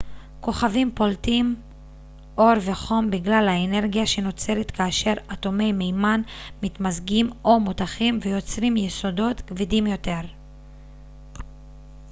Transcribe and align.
כוכבים 0.39 0.91
פולטים 0.95 1.55
אור 2.37 2.53
וחום 2.65 3.11
בגלל 3.11 3.47
האנרגיה 3.49 4.05
שנוצרת 4.05 4.71
כאשר 4.71 5.13
אטומי 5.33 5.71
מימן 5.73 6.21
מתמזגים 6.63 7.29
או 7.45 7.59
מותכים 7.59 8.19
ויוצרים 8.25 8.77
יסודות 8.77 9.41
כבדים 9.41 9.87
יותר 9.87 10.19